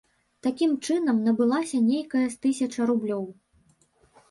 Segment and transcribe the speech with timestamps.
[0.45, 3.23] Такім чынам набылася нейкая з тысяча рублёў.